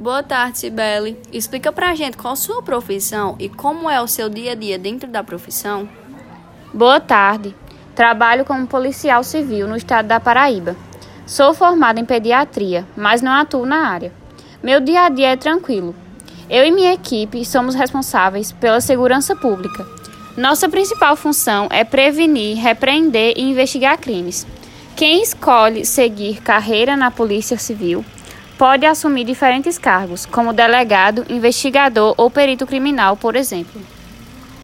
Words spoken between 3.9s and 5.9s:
é o seu dia a dia dentro da profissão.